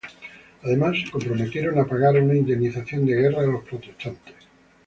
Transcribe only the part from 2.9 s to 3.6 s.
de guerra a